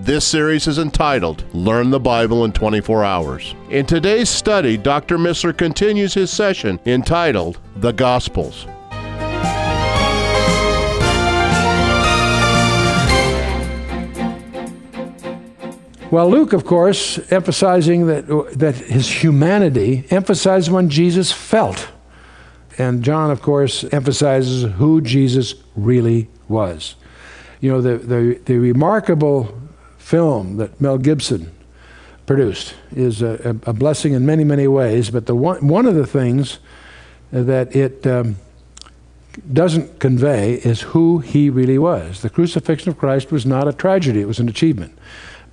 [0.00, 3.56] This series is entitled Learn the Bible in 24 Hours.
[3.68, 5.18] In today's study, Dr.
[5.18, 8.66] Missler continues his session entitled The Gospels.
[16.12, 21.88] Well, Luke, of course, emphasizing that, that his humanity, emphasizes when Jesus felt.
[22.78, 26.94] And John, of course, emphasizes who Jesus really was.
[27.60, 29.60] You know, the, the, the remarkable
[30.08, 31.52] film that Mel Gibson
[32.24, 36.06] produced is a, a, blessing in many, many ways, but the one, one of the
[36.06, 36.60] things
[37.30, 38.36] that it um,
[39.52, 42.22] doesn't convey is who he really was.
[42.22, 44.96] The crucifixion of Christ was not a tragedy, it was an achievement.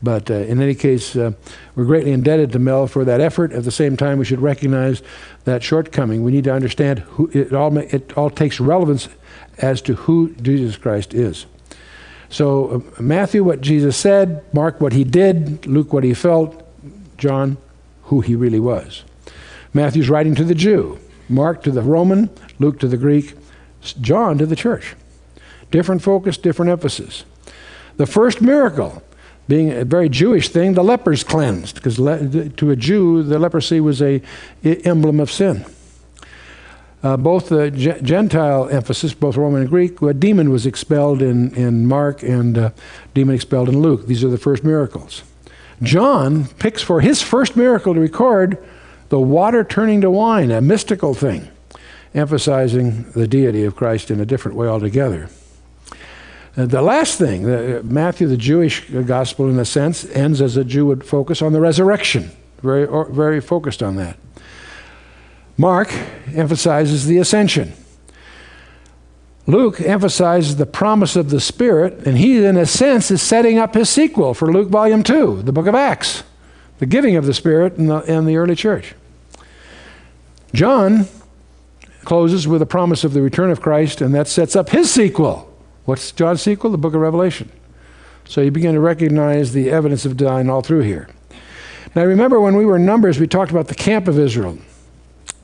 [0.02, 1.34] But uh, in any case, uh,
[1.76, 3.52] we're greatly indebted to Mel for that effort.
[3.52, 5.02] At the same time, we should recognize
[5.44, 6.24] that shortcoming.
[6.24, 9.10] We need to understand who it all, it all takes relevance
[9.58, 11.46] as to who Jesus Christ is.
[12.30, 16.62] So, uh, Matthew, what Jesus said, Mark, what he did, Luke, what he felt,
[17.18, 17.58] John,
[18.04, 19.04] who he really was.
[19.74, 23.36] Matthew's writing to the Jew, Mark to the Roman, Luke to the Greek,
[24.02, 24.96] John to the church.
[25.72, 27.26] Different focus, different emphasis.
[27.98, 29.02] The first miracle,
[29.48, 33.80] being a very Jewish thing, the lepers cleansed, because le- to a Jew, the leprosy
[33.80, 34.22] was a
[34.64, 35.66] emblem of sin.
[37.06, 41.86] Uh, both the Gentile emphasis, both Roman and Greek, a demon was expelled in, in
[41.86, 42.70] Mark and uh,
[43.14, 44.08] demon expelled in Luke.
[44.08, 45.22] These are the first miracles.
[45.84, 48.58] John picks for his first miracle to record
[49.10, 51.48] the water turning to wine, a mystical thing,
[52.16, 55.30] emphasizing the deity of Christ in a different way altogether.
[56.58, 60.64] Uh, the last thing, the, Matthew, the Jewish gospel, in a sense, ends as a
[60.64, 62.32] Jew would focus on the resurrection,
[62.64, 64.18] very, or, very focused on that.
[65.58, 65.94] Mark
[66.34, 67.74] emphasizes the ascension.
[69.48, 73.76] Luke emphasizes the promise of the Spirit, and he, in a sense, is setting up
[73.76, 76.24] his sequel for Luke Volume 2, the book of Acts,
[76.80, 78.96] the giving of the Spirit in the, in the early church.
[80.54, 81.06] John
[82.04, 85.52] closes with a promise of the return of Christ, and that sets up his sequel.
[85.86, 86.72] What's John's sequel?
[86.72, 87.52] The book of Revelation.
[88.28, 91.08] So you begin to recognize the evidence of divine all through here.
[91.96, 94.58] Now, remember when we were in Numbers, we talked about the camp of Israel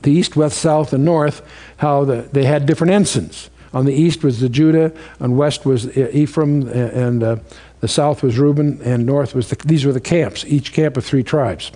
[0.02, 1.42] the east, west, south, and north,
[1.78, 3.50] how the, they had different ensigns.
[3.74, 7.36] On the east was the Judah, on west was Ephraim, and uh,
[7.80, 11.04] the south was Reuben, and north was the, these were the camps, each camp of
[11.04, 11.72] three tribes.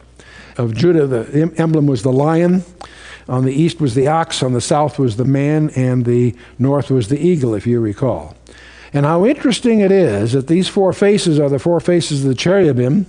[0.59, 2.65] Of Judah, the emblem was the lion.
[3.29, 6.91] On the east was the ox, on the south was the man, and the north
[6.91, 8.37] was the eagle, if you recall.
[8.97, 12.35] And how interesting it is that these four faces are the four faces of the
[12.35, 13.05] cherubim.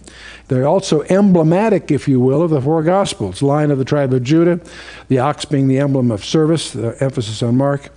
[0.49, 4.21] They're also emblematic, if you will, of the four Gospels lion of the tribe of
[4.21, 4.59] Judah,
[5.07, 7.89] the ox being the emblem of service, the emphasis on Mark,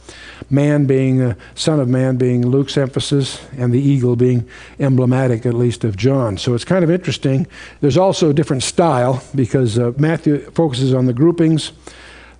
[0.49, 5.55] man being the son of man being Luke's emphasis, and the eagle being emblematic, at
[5.55, 6.39] least, of John.
[6.39, 7.49] So it's kind of interesting.
[7.81, 11.73] There's also a different style because uh, Matthew focuses on the groupings.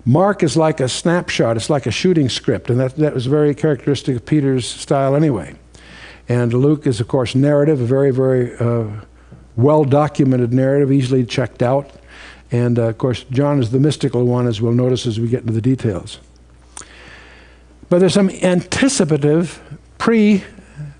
[0.05, 3.53] Mark is like a snapshot, it's like a shooting script, and that, that was very
[3.53, 5.55] characteristic of Peter's style anyway.
[6.27, 8.87] And Luke is, of course, narrative, a very, very uh,
[9.55, 11.91] well documented narrative, easily checked out.
[12.51, 15.41] And uh, of course, John is the mystical one, as we'll notice as we get
[15.41, 16.19] into the details.
[17.89, 19.61] But there's some anticipative
[19.97, 20.43] pre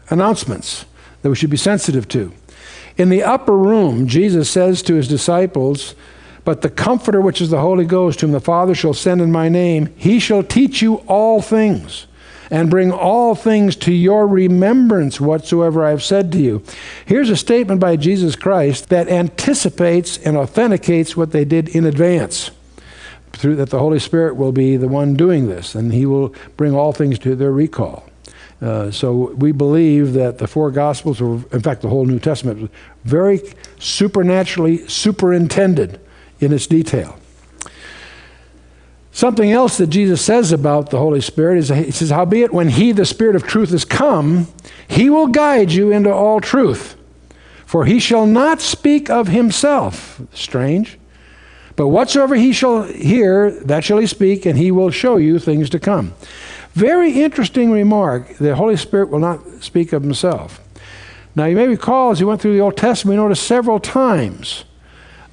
[0.09, 0.85] announcements
[1.21, 2.33] that we should be sensitive to.
[2.97, 5.95] In the upper room, Jesus says to his disciples,
[6.43, 9.49] but the Comforter, which is the Holy Ghost, whom the Father shall send in my
[9.49, 12.07] name, he shall teach you all things
[12.49, 16.61] and bring all things to your remembrance whatsoever I have said to you.
[17.05, 22.51] Here's a statement by Jesus Christ that anticipates and authenticates what they did in advance.
[23.31, 26.75] Through that the Holy Spirit will be the one doing this, and he will bring
[26.75, 28.05] all things to their recall.
[28.61, 32.69] Uh, so we believe that the four Gospels, or in fact the whole New Testament,
[33.05, 33.41] very
[33.79, 35.99] supernaturally superintended
[36.41, 37.17] in its detail.
[39.13, 42.91] Something else that Jesus says about the Holy Spirit is He says, Howbeit, when He,
[42.91, 44.47] the Spirit of truth, is come,
[44.87, 46.95] He will guide you into all truth.
[47.65, 50.21] For He shall not speak of Himself.
[50.33, 50.97] Strange.
[51.75, 55.69] But whatsoever He shall hear, that shall He speak, and He will show you things
[55.71, 56.13] to come.
[56.73, 58.37] Very interesting remark.
[58.37, 60.61] The Holy Spirit will not speak of Himself.
[61.35, 64.63] Now, you may recall as you went through the Old Testament, we noticed several times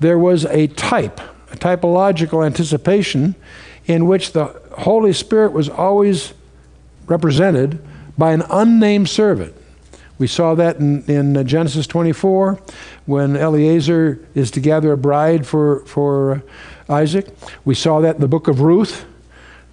[0.00, 3.34] there was a type, a typological anticipation,
[3.86, 4.46] in which the
[4.78, 6.34] Holy Spirit was always
[7.06, 7.80] represented
[8.16, 9.54] by an unnamed servant.
[10.18, 12.60] We saw that in, in Genesis 24
[13.06, 16.42] when Eliezer is to gather a bride for, for
[16.88, 17.28] Isaac.
[17.64, 19.06] We saw that in the book of Ruth,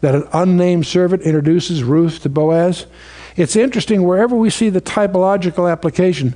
[0.01, 2.85] that an unnamed servant introduces Ruth to Boaz.
[3.35, 6.35] It's interesting, wherever we see the typological application,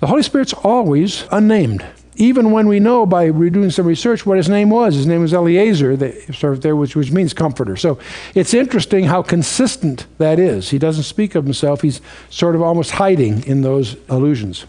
[0.00, 1.86] the Holy Spirit's always unnamed.
[2.16, 5.34] Even when we know by doing some research what his name was, his name was
[5.34, 7.76] Eliezer, there, which, which means comforter.
[7.76, 7.98] So
[8.34, 10.70] it's interesting how consistent that is.
[10.70, 14.64] He doesn't speak of himself, he's sort of almost hiding in those allusions.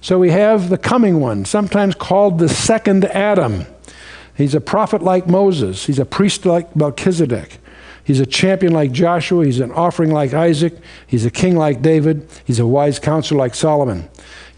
[0.00, 3.66] So we have the coming one, sometimes called the second Adam.
[4.36, 7.58] He's a prophet like Moses, he's a priest like Melchizedek.
[8.04, 9.44] He's a champion like Joshua.
[9.44, 10.74] He's an offering like Isaac.
[11.06, 12.28] He's a king like David.
[12.44, 14.08] He's a wise counselor like Solomon.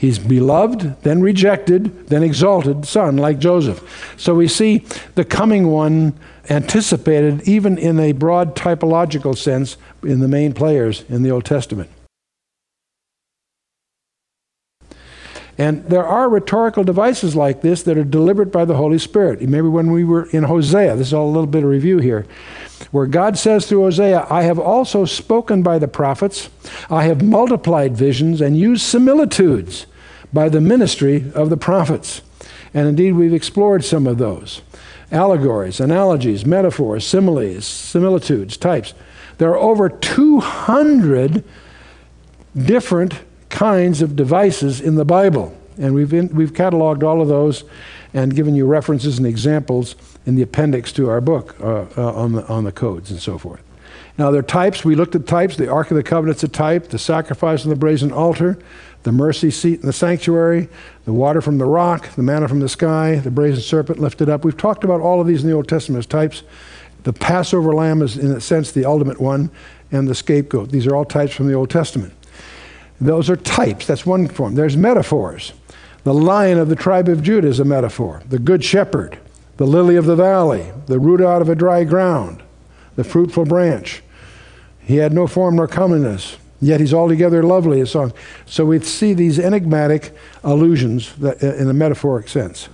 [0.05, 4.13] He's beloved, then rejected, then exalted son like Joseph.
[4.19, 4.85] So we see
[5.15, 6.13] the coming one
[6.51, 11.89] anticipated even in a broad typological sense in the main players in the Old Testament.
[15.57, 19.41] And there are rhetorical devices like this that are delivered by the Holy Spirit.
[19.41, 22.27] Maybe when we were in Hosea, this is all a little bit of review here,
[22.91, 26.51] where God says through Hosea, I have also spoken by the prophets,
[26.91, 29.87] I have multiplied visions and used similitudes
[30.35, 32.21] by the ministry of the prophets.
[32.75, 34.61] And indeed, we've explored some of those
[35.13, 38.93] allegories, analogies, metaphors, similes, similitudes, types.
[39.39, 41.45] There are over 200
[42.57, 45.57] different kinds of devices in the Bible.
[45.79, 47.65] And we've, in, we've cataloged all of those
[48.13, 49.95] and given you references and examples
[50.27, 53.39] in the appendix to our book uh, uh, on, the, on the codes and so
[53.39, 53.63] forth.
[54.17, 54.85] Now, there are types.
[54.85, 55.57] We looked at types.
[55.57, 58.59] The Ark of the Covenant's a type, the sacrifice on the brazen altar,
[59.05, 60.69] the mercy seat in the sanctuary,
[61.05, 64.45] the water from the rock, the manna from the sky, the brazen serpent lifted up.
[64.45, 66.43] We've talked about all of these in the Old Testament as types.
[67.05, 69.51] The Passover lamb is, in a sense, the ultimate one,
[69.93, 70.71] and the scapegoat.
[70.71, 72.15] These are all types from the Old Testament.
[72.99, 73.87] Those are types.
[73.87, 74.55] That's one form.
[74.55, 75.53] There's metaphors.
[76.05, 78.23] The lion of the tribe of Judah is a metaphor.
[78.29, 79.19] The good shepherd,
[79.59, 82.43] the lily of the valley, the root out of a dry ground,
[82.97, 84.03] the fruitful branch.
[84.81, 88.13] He had no form nor comeliness, yet he's altogether lovely, a song.
[88.47, 92.69] So we see these enigmatic allusions that, uh, in a metaphoric sense.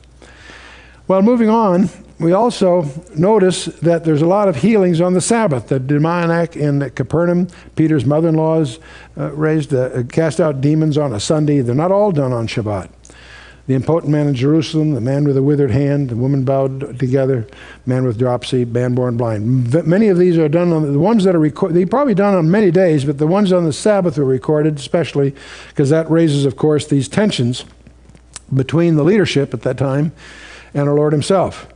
[1.09, 1.91] Well, moving on,
[2.21, 5.69] we also notice that there's a lot of healings on the Sabbath.
[5.69, 8.63] The demoniac in Capernaum, Peter's mother in law
[9.17, 11.63] uh, raised, uh, cast out demons on a Sunday.
[11.63, 12.91] They're not all done on Shabbat.
[13.70, 17.46] The impotent man in Jerusalem, the man with a withered hand, the woman bowed together,
[17.87, 19.72] man with dropsy, man born blind.
[19.87, 21.76] Many of these are done on the ones that are recorded.
[21.76, 25.37] They're probably done on many days, but the ones on the Sabbath were recorded, especially
[25.69, 27.64] because that raises, of course, these tensions
[28.52, 30.11] between the leadership at that time
[30.75, 31.69] and our Lord Himself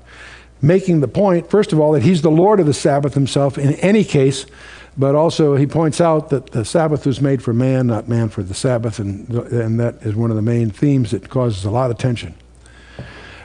[0.60, 3.74] making the point, first of all, that he's the Lord of the Sabbath himself in
[3.74, 4.46] any case,
[4.96, 8.42] but also he points out that the Sabbath was made for man, not man for
[8.42, 11.90] the Sabbath, and, and that is one of the main themes that causes a lot
[11.90, 12.34] of tension.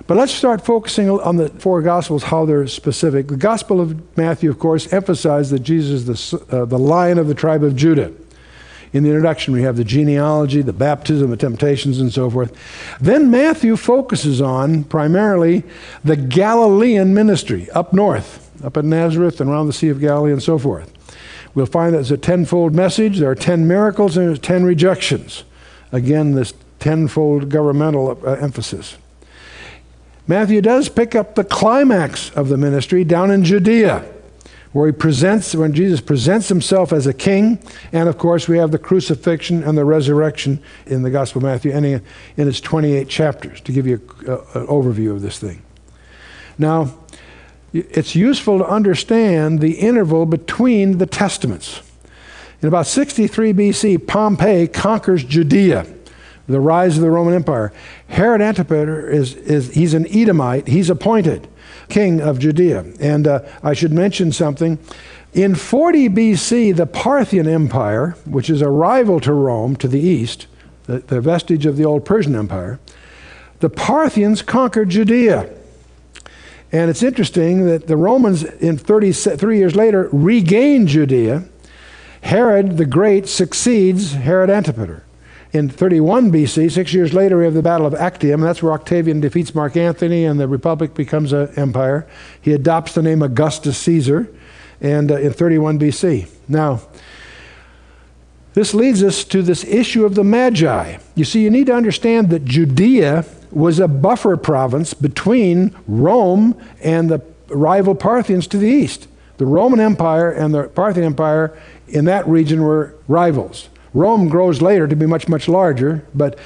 [0.09, 3.27] But let's start focusing on the four Gospels, how they're specific.
[3.27, 7.27] The Gospel of Matthew, of course, emphasized that Jesus is the, uh, the lion of
[7.27, 8.11] the tribe of Judah.
[8.91, 12.55] In the introduction, we have the genealogy, the baptism, the temptations, and so forth.
[12.99, 15.63] Then Matthew focuses on primarily
[16.03, 20.41] the Galilean ministry up north, up at Nazareth and around the Sea of Galilee and
[20.41, 20.91] so forth.
[21.59, 23.19] We'll find that it's a tenfold message.
[23.19, 25.43] There are ten miracles and there's ten rejections.
[25.91, 28.95] Again, this tenfold governmental uh, emphasis.
[30.25, 34.09] Matthew does pick up the climax of the ministry down in Judea
[34.71, 37.59] where he presents, when Jesus presents himself as a king.
[37.91, 41.73] And of course, we have the crucifixion and the resurrection in the Gospel of Matthew,
[41.73, 42.01] ending
[42.37, 45.61] in its 28 chapters, to give you a, a, an overview of this thing.
[46.57, 46.93] Now,
[47.73, 51.81] it's useful to understand the interval between the testaments.
[52.61, 55.85] In about 63 BC, Pompey conquers Judea,
[56.47, 57.71] the rise of the Roman Empire.
[58.07, 61.47] Herod Antipater is, is he's an Edomite, he's appointed
[61.89, 62.85] king of Judea.
[62.99, 64.79] And uh, I should mention something.
[65.33, 70.47] In 40 BC, the Parthian Empire, which is a rival to Rome to the east,
[70.85, 72.79] the, the vestige of the old Persian Empire,
[73.59, 75.53] the Parthians conquered Judea.
[76.71, 81.45] And it's interesting that the Romans, in 33 years later, regained Judea.
[82.21, 85.03] Herod the Great succeeds Herod Antipater
[85.51, 88.41] in 31 BC, six years later, we have the Battle of Actium.
[88.41, 92.07] That's where Octavian defeats Mark Antony and the Republic becomes an empire.
[92.39, 94.31] He adopts the name Augustus Caesar
[94.79, 96.29] and uh, in 31 BC.
[96.47, 96.81] Now,
[98.53, 100.97] This leads us to this issue of the Magi.
[101.15, 107.09] You see, you need to understand that Judea was a buffer province between Rome and
[107.09, 109.07] the rival Parthians to the east.
[109.37, 113.69] The Roman Empire and the Parthian Empire in that region were rivals.
[113.93, 116.37] Rome grows later to be much, much larger, but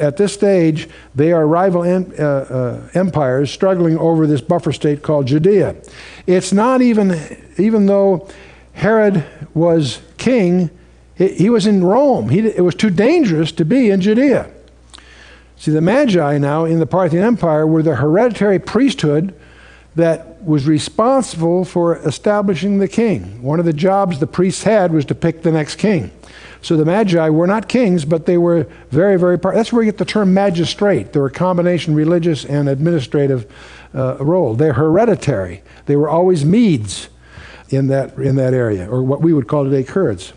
[0.00, 5.26] at this stage, they are rival uh, uh, empires struggling over this buffer state called
[5.26, 5.74] Judea.
[6.26, 7.18] It's not even,
[7.58, 8.28] even though
[8.74, 10.70] Herod was king,
[11.16, 12.28] he, he was in Rome.
[12.28, 14.51] He, it was too dangerous to be in Judea.
[15.62, 19.32] See, the Magi now in the Parthian Empire were the hereditary priesthood
[19.94, 23.40] that was responsible for establishing the king.
[23.44, 26.10] One of the jobs the priests had was to pick the next king.
[26.62, 29.38] So the Magi were not kings, but they were very, very.
[29.38, 31.12] Par- That's where you get the term magistrate.
[31.12, 33.46] They were a combination religious and administrative
[33.94, 34.56] uh, role.
[34.56, 35.62] They're hereditary.
[35.86, 37.08] They were always Medes
[37.68, 40.32] in that, in that area, or what we would call today Kurds.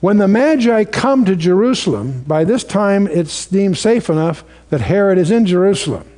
[0.00, 5.18] When the Magi come to Jerusalem, by this time it's deemed safe enough that Herod
[5.18, 6.10] is in Jerusalem.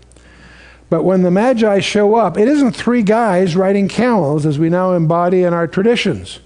[0.89, 4.93] But when the Magi show up, it isn't three guys riding camels as we now
[4.93, 6.39] embody in our traditions.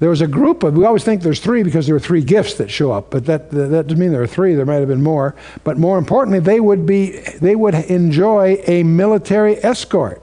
[0.00, 2.54] There was a group of, we always think there's three because there are three gifts
[2.54, 5.02] that show up, but that, that doesn't mean there are three, there might have been
[5.02, 5.34] more.
[5.64, 10.22] But more importantly, they would, be, they would enjoy a military escort.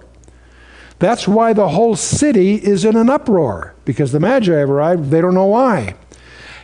[0.98, 5.22] That's why the whole city is in an uproar, because the Magi have arrived, they
[5.22, 5.96] don't know why.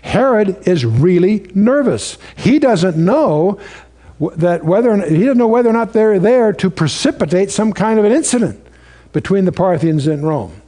[0.02, 2.18] Herod is really nervous.
[2.36, 3.60] He doesn't know
[4.20, 8.06] that whether he doesn't know whether or not they're there to precipitate some kind of
[8.06, 8.66] an incident
[9.14, 10.62] between the Parthians and Rome.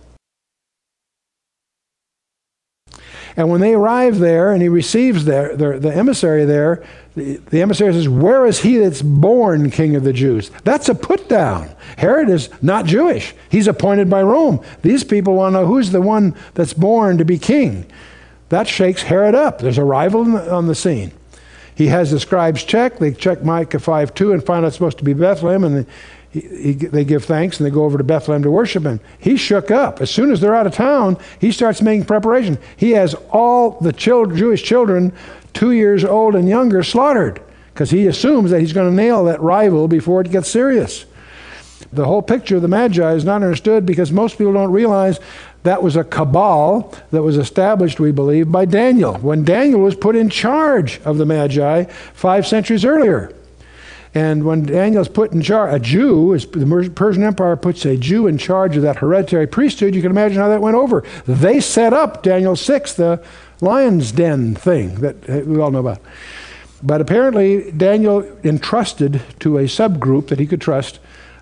[3.40, 6.84] And when they arrive there and he receives their, their the emissary there,
[7.16, 10.52] the, the, emissary says, Where is he that's born king of the Jews?
[10.64, 11.74] That's a put down.
[11.98, 14.62] Herod is not Jewish, he's appointed by Rome.
[14.82, 17.86] These people want to know who's the one that's born to be king.
[18.50, 19.60] That shakes Herod up.
[19.60, 21.12] There's a rival on the scene.
[21.76, 23.00] He has the scribes check.
[23.00, 25.86] They check Micah 5 2 and find out it's supposed to be Bethlehem, and
[26.32, 29.00] he, he, they give thanks and they go over to Bethlehem to worship him.
[29.18, 30.02] He shook up.
[30.02, 32.58] As soon as they're out of town, he starts making preparation.
[32.76, 35.14] He has all the children, Jewish children,
[35.54, 37.42] two years old and younger, slaughtered
[37.74, 41.06] because he assumes that he's going to nail that rival before it gets serious.
[41.94, 45.20] The whole picture of the Magi is not understood because most people don't realize
[45.64, 50.16] that was a cabal that was established, we believe, by Daniel when Daniel was put
[50.16, 53.34] in charge of the Magi five centuries earlier.
[54.14, 58.38] And when Daniel's put in charge, a Jew, the Persian Empire puts a Jew in
[58.40, 61.04] charge of that hereditary priesthood, you can imagine how that went over.
[61.28, 63.24] They set up Daniel 6, the
[63.62, 66.02] lion's den thing that uh, we all know about.
[66.82, 71.00] But apparently, Daniel entrusted to a subgroup that he could trust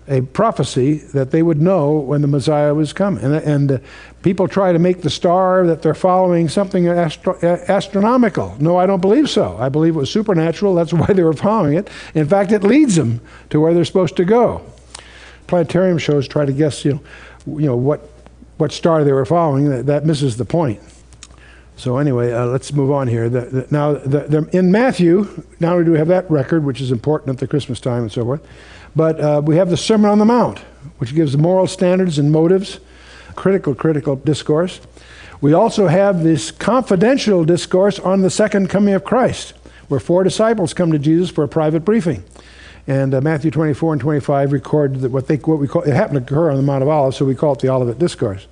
[0.08, 3.22] a prophecy that they would know when the Messiah was coming.
[3.22, 3.78] And, and uh,
[4.22, 8.56] people try to make the star that they're following something astro- astronomical.
[8.58, 9.56] No, I don't believe so.
[9.58, 10.74] I believe it was supernatural.
[10.74, 11.90] That's why they were following it.
[12.14, 14.64] In fact, it leads them to where they're supposed to go.
[15.46, 18.00] Planetarium shows try to guess, you know, you know what,
[18.58, 19.68] what star they were following.
[19.68, 20.80] That, that misses the point.
[21.78, 23.28] So anyway, uh, let's move on here.
[23.28, 26.90] The, the, now, the, in Matthew, not only do we have that record, which is
[26.90, 28.44] important at the Christmas time and so forth,
[28.98, 30.58] but uh, we have the Sermon on the Mount,
[30.98, 32.80] which gives moral standards and motives,
[33.36, 34.80] critical, critical discourse.
[35.40, 39.54] We also have this confidential discourse on the second coming of Christ,
[39.86, 42.24] where four disciples come to Jesus for a private briefing.
[42.88, 46.26] And uh, Matthew 24 and 25 record that what, they, what we call, it happened
[46.26, 48.48] to occur on the Mount of Olives, so we call it the Olivet Discourse.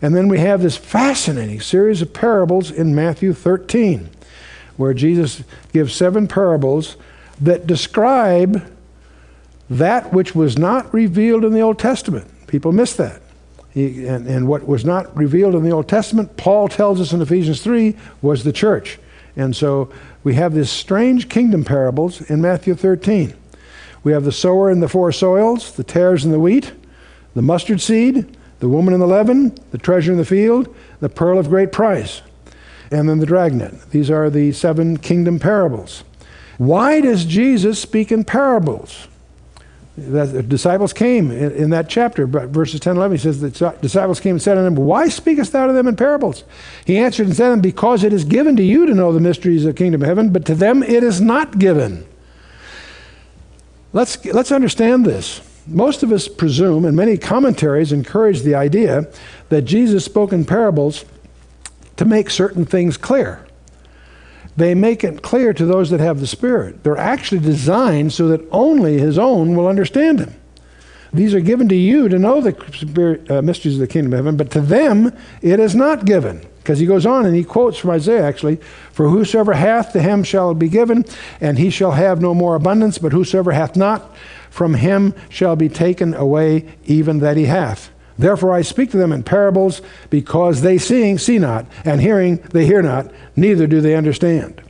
[0.00, 4.08] And then we have this fascinating series of parables in Matthew 13,
[4.78, 6.96] where Jesus gives seven parables
[7.42, 8.72] that describe
[9.68, 12.26] that which was not revealed in the Old Testament.
[12.46, 13.20] People miss that.
[13.70, 17.20] He, and, and what was not revealed in the Old Testament, Paul tells us in
[17.20, 18.98] Ephesians 3, was the church.
[19.36, 19.90] And so
[20.24, 23.34] we have these strange kingdom parables in Matthew 13.
[24.02, 26.72] We have the sower in the four soils, the tares in the wheat,
[27.34, 31.38] the mustard seed, the woman in the leaven, the treasure in the field, the pearl
[31.38, 32.22] of great price,
[32.90, 33.90] and then the dragnet.
[33.90, 36.04] These are the seven kingdom parables.
[36.56, 39.08] Why does Jesus speak in parables?
[39.98, 44.20] The disciples came in, that chapter, but verses 10 and 11, he says, The disciples
[44.20, 46.44] came and said unto him, Why speakest thou to them in parables?
[46.84, 49.20] He answered and said to them, Because it is given to you to know the
[49.20, 52.06] mysteries of the kingdom of heaven, but to them it is not given.
[53.94, 55.40] Let's, let's understand this.
[55.66, 59.08] Most of us presume, and many commentaries encourage the idea,
[59.48, 61.06] that Jesus spoke in parables
[61.96, 63.45] to make certain things clear
[64.56, 66.82] they make it clear to those that have the Spirit.
[66.82, 70.34] They're actually designed so that only His own will understand Him.
[71.12, 74.18] These are given to you to know the spirit, uh, mysteries of the kingdom of
[74.18, 76.46] heaven, but to them it is not given.
[76.58, 78.56] Because he goes on and he quotes from Isaiah actually,
[78.92, 81.04] For whosoever hath to him shall be given,
[81.40, 84.14] and he shall have no more abundance, but whosoever hath not,
[84.50, 87.90] from him shall be taken away even that he hath.
[88.18, 92.66] Therefore I speak to them in parables, because they seeing see not, and hearing they
[92.66, 94.62] hear not, neither do they understand.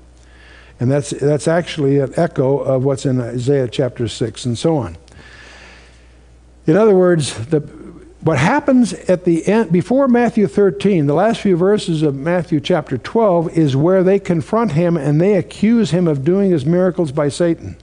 [0.79, 4.97] And that's, that's actually an echo of what's in Isaiah chapter 6 and so on.
[6.67, 7.61] In other words, the,
[8.21, 12.99] what happens at the end, before Matthew 13, the last few verses of Matthew chapter
[12.99, 17.29] 12, is where they confront him and they accuse him of doing his miracles by
[17.29, 17.76] Satan.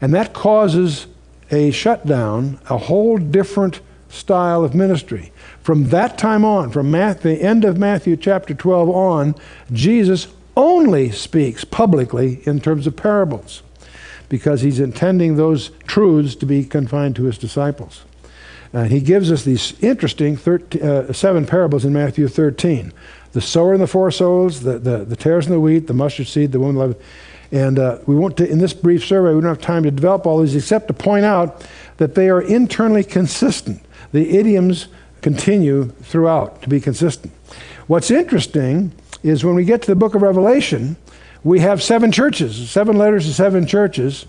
[0.00, 1.06] And that causes
[1.50, 5.32] a shutdown, a whole different style of ministry.
[5.62, 9.34] From that time on, from the end of Matthew chapter 12 on,
[9.72, 13.62] Jesus only speaks publicly in terms of parables
[14.28, 18.04] because he's intending those truths to be confined to his disciples.
[18.72, 22.92] And he gives us these interesting 13, uh, seven parables in Matthew 13
[23.32, 26.26] the sower and the four souls, the, the, the tares and the wheat, the mustard
[26.26, 26.96] seed, the woman love.
[27.52, 30.40] And uh, we won't, in this brief survey, we don't have time to develop all
[30.40, 31.66] these except to point out
[31.98, 33.82] that they are internally consistent.
[34.12, 34.88] The idioms
[35.20, 37.32] continue throughout to be consistent.
[37.86, 40.96] What's interesting is when we get to the book of Revelation,
[41.42, 44.26] we have seven churches, seven letters to seven churches,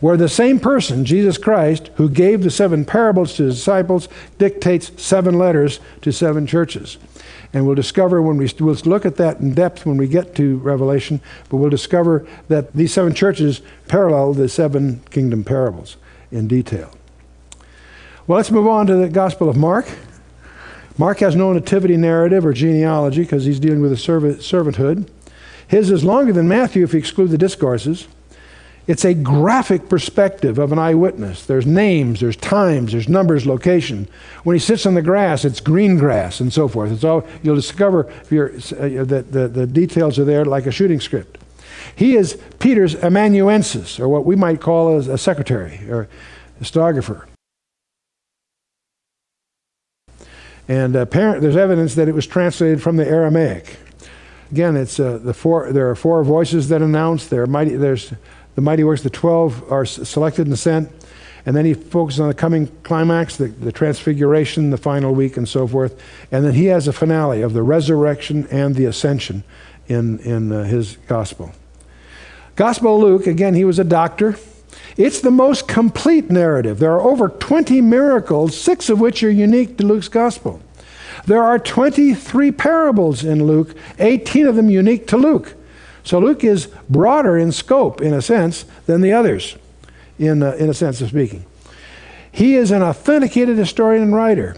[0.00, 4.08] where the same person, Jesus Christ, who gave the seven parables to his disciples,
[4.38, 6.98] dictates seven letters to seven churches.
[7.52, 10.58] And we'll discover when we we'll look at that in depth when we get to
[10.58, 15.96] Revelation, but we'll discover that these seven churches parallel the seven kingdom parables
[16.30, 16.92] in detail.
[18.28, 19.88] Well, let's move on to the Gospel of Mark.
[20.98, 25.08] Mark has no nativity narrative or genealogy because he's dealing with a servant, servanthood.
[25.66, 28.06] His is longer than Matthew if you exclude the discourses.
[28.86, 31.46] It's a graphic perspective of an eyewitness.
[31.46, 34.06] There's names, there's times, there's numbers, location.
[34.44, 36.92] When he sits on the grass, it's green grass and so forth.
[36.92, 41.38] It's all you'll discover uh, that the, the details are there like a shooting script.
[41.96, 46.08] He is Peter's amanuensis, or what we might call a, a secretary or
[46.60, 47.26] a stenographer.
[50.68, 53.78] And there's evidence that it was translated from the Aramaic.
[54.52, 55.72] Again, it's uh, the four.
[55.72, 57.26] There are four voices that announce.
[57.26, 57.76] There mighty.
[57.76, 58.12] There's
[58.54, 59.02] the mighty works.
[59.02, 60.90] The twelve are selected and sent,
[61.46, 65.48] and then he focuses on the coming climax, the, the transfiguration, the final week, and
[65.48, 66.00] so forth.
[66.32, 69.44] And then he has a finale of the resurrection and the ascension
[69.86, 71.52] in in uh, his gospel.
[72.56, 73.26] Gospel of Luke.
[73.26, 74.36] Again, he was a doctor.
[74.98, 76.80] It's the most complete narrative.
[76.80, 80.60] There are over 20 miracles, six of which are unique to Luke's gospel.
[81.24, 85.54] There are 23 parables in Luke, 18 of them unique to Luke.
[86.02, 89.56] So Luke is broader in scope, in a sense, than the others,
[90.18, 91.44] in, uh, in a sense of speaking.
[92.32, 94.56] He is an authenticated historian and writer.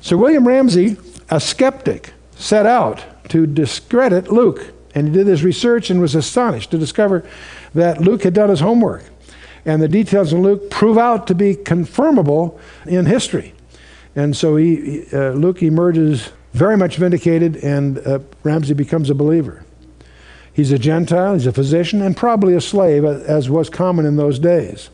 [0.00, 0.96] Sir William Ramsay,
[1.30, 4.72] a skeptic, set out to discredit Luke.
[4.96, 7.24] And he did his research and was astonished to discover
[7.74, 9.04] that Luke had done his homework.
[9.68, 13.52] And the details in Luke prove out to be confirmable in history.
[14.16, 19.66] And so he, uh, Luke emerges very much vindicated, and uh, Ramsay becomes a believer.
[20.54, 24.38] He's a Gentile, he's a physician, and probably a slave, as was common in those
[24.38, 24.88] days.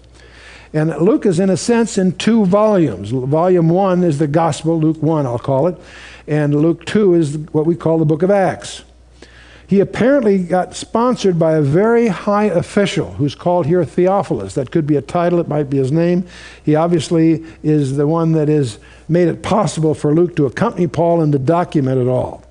[0.72, 3.10] And Luke is, in a sense, in two volumes.
[3.10, 5.78] Volume one is the Gospel, Luke 1, I'll call it,
[6.26, 8.82] and Luke 2 is what we call the book of Acts.
[9.66, 14.54] He apparently got sponsored by a very high official who's called here Theophilus.
[14.54, 16.26] That could be a title, it might be his name.
[16.62, 21.22] He obviously is the one that has made it possible for Luke to accompany Paul
[21.22, 22.44] and to document it all.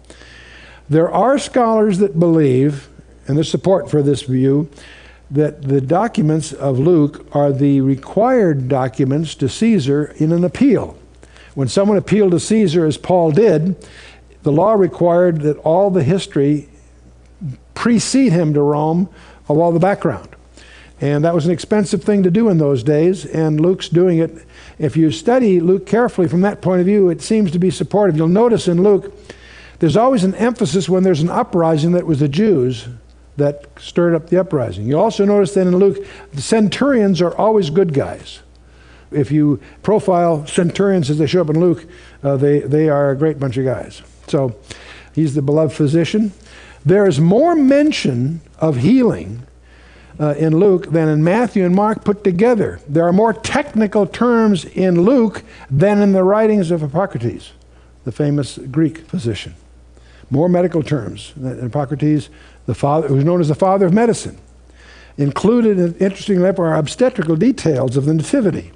[0.89, 2.89] There are scholars that believe,
[3.27, 4.69] and there's support for this view,
[5.31, 10.97] that the documents of Luke are the required documents to Caesar in an appeal.
[11.53, 13.75] When someone appealed to Caesar, as Paul did,
[14.41, 16.69] the law required that all the history
[17.73, 19.09] precede him to Rome
[19.49, 20.29] of all the background.
[21.01, 24.31] And that was an expensive thing to do in those days, and Luke's doing it.
[24.79, 28.15] If you study Luke carefully from that point of view, it seems to be supportive.
[28.15, 29.13] You'll notice in Luke,
[29.79, 32.87] there's always an emphasis when there's an uprising that was the Jews
[33.35, 34.85] that stirred up the uprising.
[34.85, 38.39] You also notice that in Luke, the centurions are always good guys.
[39.11, 41.85] If you profile centurions as they show up in Luke,
[42.23, 44.01] uh, they, they are a great bunch of guys.
[44.27, 44.55] So
[45.13, 46.31] he's the beloved physician.
[46.85, 49.43] There is more mention of healing
[50.19, 52.79] uh, in Luke than in Matthew and Mark put together.
[52.87, 57.51] There are more technical terms in Luke than in the writings of Hippocrates,
[58.03, 59.55] the famous Greek physician.
[60.29, 61.33] More medical terms.
[61.41, 62.29] Hippocrates,
[62.65, 64.37] the father, who's known as the father of medicine.
[65.17, 68.71] Included, interestingly, are obstetrical details of the nativity.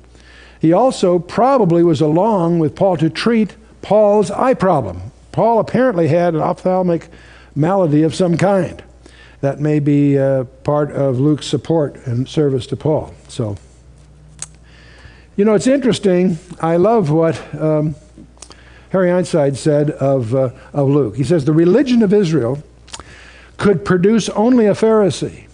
[0.60, 5.12] He also probably was along with Paul to treat Paul's eye problem.
[5.32, 7.10] Paul apparently had an ophthalmic
[7.58, 8.84] malady of some kind.
[9.41, 13.13] That may be uh, part of Luke's support and service to Paul.
[13.28, 13.58] So,
[15.36, 16.38] you know, it's interesting.
[16.62, 17.96] I love what um,
[18.89, 21.17] Harry Ironside said of, uh, of Luke.
[21.17, 22.63] He says, The religion of Israel
[23.58, 25.48] could produce only a Pharisee.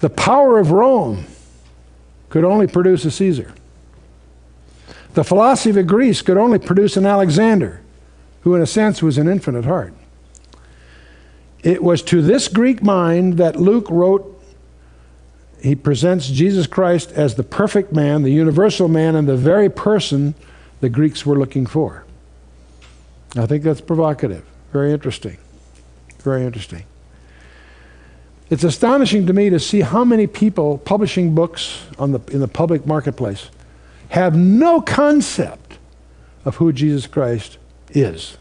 [0.00, 1.26] The power of Rome
[2.28, 3.52] could only produce a Caesar.
[5.14, 7.80] The philosophy of Greece could only produce an Alexander,
[8.42, 9.92] who, in a sense, was an infant at heart.
[11.62, 14.34] It was to this Greek mind that Luke wrote,
[15.60, 20.34] he presents Jesus Christ as the perfect man, the universal man, and the very person
[20.80, 22.04] the Greeks were looking for.
[23.36, 24.44] I think that's provocative.
[24.72, 25.36] Very interesting.
[26.20, 26.84] Very interesting.
[28.50, 32.86] It's astonishing to me to see how many people publishing books the, in the public
[32.86, 33.50] marketplace
[34.10, 35.78] have no concept
[36.44, 37.58] of who Jesus Christ
[37.90, 38.38] is.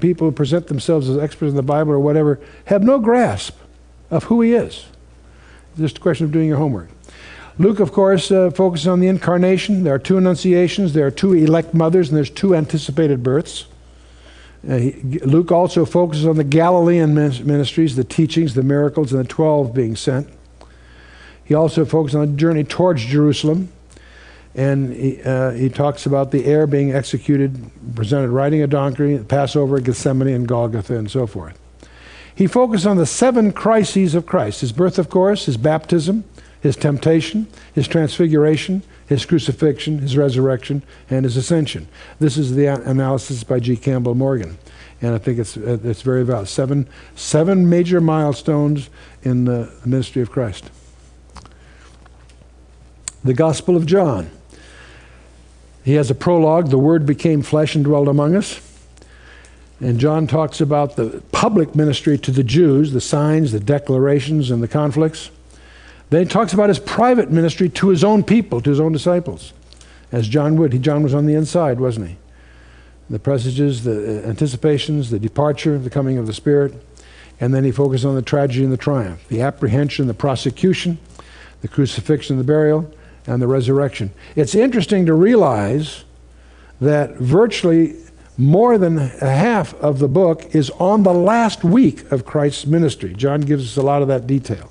[0.00, 3.56] People who present themselves as experts in the Bible or whatever have no grasp
[4.10, 4.86] of who he is.
[5.72, 6.88] It's just a question of doing your homework.
[7.58, 9.84] Luke, of course, uh, focuses on the incarnation.
[9.84, 13.66] There are two annunciations, there are two elect mothers, and there's two anticipated births.
[14.68, 19.28] Uh, he, Luke also focuses on the Galilean ministries, the teachings, the miracles, and the
[19.28, 20.28] 12 being sent.
[21.44, 23.70] He also focuses on the journey towards Jerusalem.
[24.54, 29.80] And he, uh, he talks about the heir being executed, presented riding a donkey, Passover,
[29.80, 31.58] Gethsemane, and Golgotha, and so forth.
[32.34, 36.24] He focused on the seven crises of Christ his birth, of course, his baptism,
[36.60, 41.86] his temptation, his transfiguration, his crucifixion, his resurrection, and his ascension.
[42.18, 43.76] This is the analysis by G.
[43.76, 44.56] Campbell Morgan.
[45.02, 46.48] And I think it's, uh, it's very valid.
[46.48, 48.88] Seven, seven major milestones
[49.22, 50.70] in the ministry of Christ.
[53.22, 54.30] The Gospel of John.
[55.84, 58.60] He has a prologue The Word became flesh and dwelt among us.
[59.80, 64.62] And John talks about the public ministry to the Jews, the signs, the declarations, and
[64.62, 65.30] the conflicts.
[66.10, 69.52] Then he talks about his private ministry to his own people, to his own disciples,
[70.12, 70.72] as John would.
[70.72, 72.16] He, John was on the inside, wasn't he?
[73.10, 76.74] The presages, the uh, anticipations, the departure, the coming of the Spirit.
[77.40, 80.98] And then he focused on the tragedy and the triumph, the apprehension, the prosecution,
[81.60, 82.90] the crucifixion, the burial,
[83.26, 84.10] and the resurrection.
[84.36, 86.04] It's interesting to realize
[86.80, 87.96] that virtually
[88.36, 93.14] more than half of the book is on the last week of Christ's ministry.
[93.14, 94.70] John gives us a lot of that detail.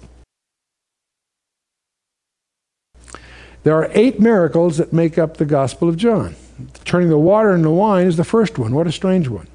[3.63, 6.35] There are eight miracles that make up the Gospel of John.
[6.83, 8.75] Turning the water into wine is the first one.
[8.75, 9.47] What a strange one.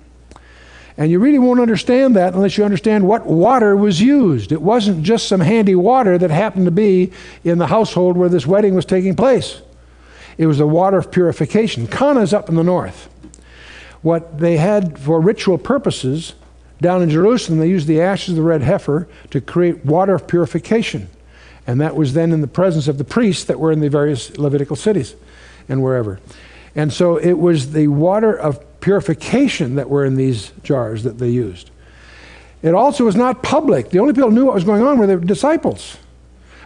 [0.98, 4.50] And you really won't understand that unless you understand what water was used.
[4.50, 7.12] It wasn't just some handy water that happened to be
[7.44, 9.62] in the household where this wedding was taking place.
[10.38, 11.86] It was the water of purification.
[11.86, 13.08] Cana's up in the north.
[14.02, 16.34] What they had for ritual purposes
[16.80, 20.26] down in Jerusalem, they used the ashes of the red heifer to create water of
[20.26, 21.08] purification.
[21.64, 24.36] And that was then in the presence of the priests that were in the various
[24.36, 25.14] Levitical cities
[25.68, 26.18] and wherever.
[26.74, 31.30] And so it was the water of purification that were in these jars that they
[31.30, 31.70] used.
[32.62, 33.90] It also was not public.
[33.90, 35.96] The only people who knew what was going on were the disciples.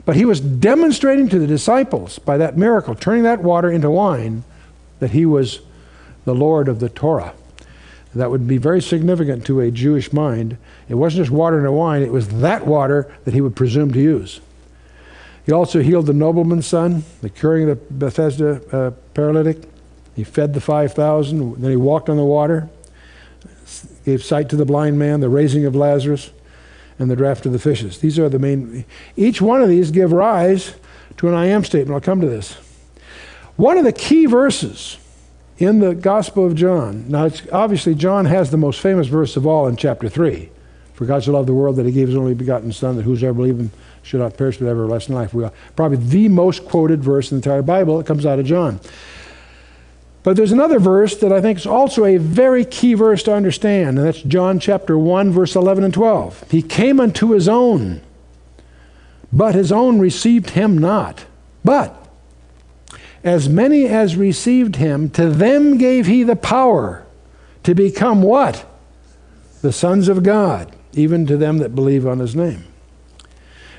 [0.05, 4.45] But he was demonstrating to the disciples by that miracle, turning that water into wine,
[4.99, 5.61] that he was
[6.25, 7.35] the Lord of the Torah.
[8.15, 10.59] That would be very significant to a Jewish mind.
[10.89, 14.01] It wasn't just water and wine, it was that water that he would presume to
[14.01, 14.41] use.
[15.47, 19.72] He also healed the nobleman's son, the curing of the Bethesda uh, paralytic.
[20.15, 21.61] He fed the 5,000.
[21.61, 22.69] Then he walked on the water,
[24.05, 26.31] gave sight to the blind man, the raising of Lazarus,
[26.99, 27.99] and the draft of the fishes.
[27.99, 28.85] These are the main.
[29.17, 30.75] Each one of these give rise
[31.17, 31.95] to an I am statement.
[31.95, 32.55] I'll come to this.
[33.57, 34.99] One of the key verses
[35.59, 37.09] in the Gospel of John.
[37.09, 40.51] Now, obviously, John has the most famous verse of all in chapter 3.
[40.95, 43.35] For God so loved the world that he gave his only begotten Son, that whosoever
[43.35, 43.71] believes him
[44.03, 45.33] should not perish but have everlasting life.
[45.33, 47.99] We are probably the most quoted verse in the entire Bible.
[48.01, 48.81] It comes out of John.
[50.23, 53.99] But there's another verse that I think is also a very key verse to understand,
[53.99, 56.51] and that's John chapter 1, verse 11 and 12.
[56.51, 58.01] He came unto his own,
[59.33, 61.25] but his own received him not.
[61.65, 61.99] But
[63.25, 67.05] as many as received him, to them gave he the power
[67.65, 68.65] to become what?
[69.61, 72.65] The sons of God, even to them that believe on his name.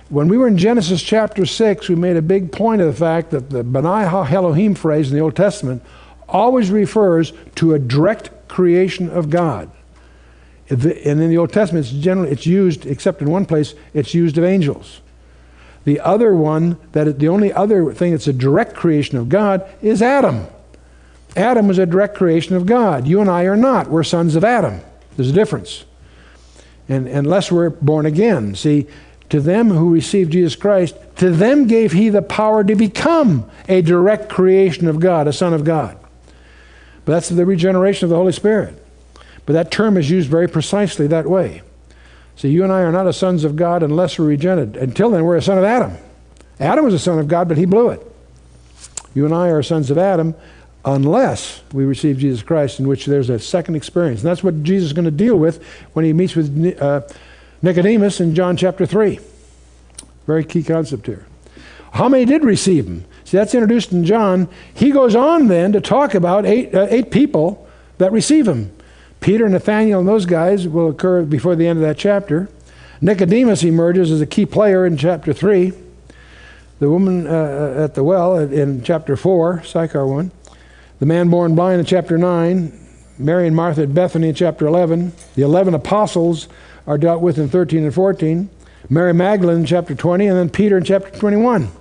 [0.10, 3.32] When we were in Genesis chapter 6, we made a big point of the fact
[3.32, 5.82] that the Benai Elohim phrase in the Old Testament
[6.34, 9.70] always refers to a direct creation of God.
[10.70, 14.38] And in the Old Testament, it's generally it's used, except in one place, it's used
[14.38, 15.02] of angels.
[15.86, 20.02] The other one, that the only other thing that's a direct creation of God is
[20.02, 20.48] Adam.
[21.36, 23.08] Adam was a direct creation of God.
[23.08, 23.90] You and I are not.
[23.90, 24.82] We're sons of Adam.
[25.16, 25.86] There's a difference.
[26.88, 28.56] And unless we're born again.
[28.56, 28.88] See,
[29.30, 33.82] to them who received Jesus Christ, to them gave he the power to become a
[33.82, 35.98] direct creation of God, a son of God.
[37.06, 38.84] But that's the regeneration of the Holy Spirit.
[39.46, 41.62] But that term is used very precisely that way.
[42.36, 44.78] See, you and I are not a sons of God unless we're regenerated.
[44.78, 45.98] Until then, we're a son of Adam.
[46.60, 48.02] Adam was a son of God, but he blew it.
[49.14, 50.34] You and I are sons of Adam
[50.86, 54.22] unless we receive Jesus Christ, in which there's a second experience.
[54.22, 55.64] And that's what Jesus is going to deal with
[55.94, 57.02] when he meets with uh,
[57.62, 59.20] Nicodemus in John chapter 3.
[60.26, 61.26] Very key concept here.
[61.92, 63.06] How many did receive him?
[63.34, 64.48] See, that's introduced in John.
[64.76, 67.68] He goes on then to talk about eight, uh, eight people
[67.98, 68.72] that receive him.
[69.22, 72.48] Peter, Nathaniel, and those guys will occur before the end of that chapter.
[73.02, 75.74] Nicodemus emerges as a key player in chapter 3.
[76.78, 80.30] The woman uh, at the well in chapter 4, Sychar 1.
[81.00, 82.72] The man born blind in chapter 9.
[83.18, 85.12] Mary and Martha at Bethany in chapter 11.
[85.34, 86.48] The 11 apostles
[86.86, 88.48] are dealt with in 13 and 14.
[88.92, 91.72] Mary Magdalene in chapter 20, and then Peter in chapter 21.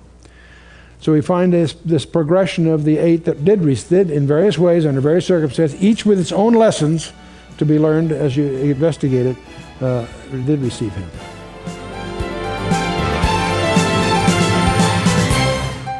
[1.03, 4.85] So we find this, this progression of the eight that did, did in various ways,
[4.85, 7.11] under various circumstances, each with its own lessons
[7.57, 9.37] to be learned as you investigate it,
[9.81, 10.07] uh,
[10.45, 11.09] did receive him.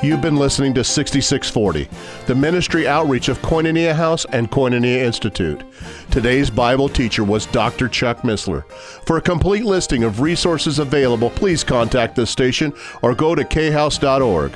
[0.02, 1.88] You've been listening to 6640,
[2.26, 5.64] the ministry outreach of Koinonia House and Koinonia Institute.
[6.12, 7.88] Today's Bible teacher was Dr.
[7.88, 8.70] Chuck Missler.
[9.06, 14.52] For a complete listing of resources available, please contact this station or go to khouse.org.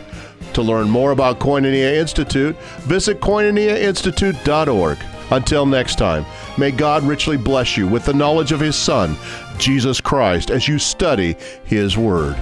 [0.58, 4.98] To learn more about Koinonia Institute, visit koinoniainstitute.org.
[5.30, 6.26] Until next time,
[6.58, 9.15] may God richly bless you with the knowledge of His Son,
[9.60, 12.36] Jesus Christ, as you study His Word.